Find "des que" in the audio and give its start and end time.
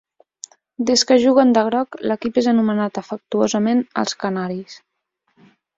0.89-1.17